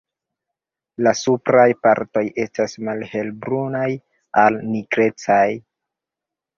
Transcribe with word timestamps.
La 1.07 1.13
supraj 1.19 1.65
partoj 1.83 2.25
estas 2.47 2.75
malhelbrunaj 2.89 3.87
al 4.49 4.63
nigrecaj. 4.75 5.43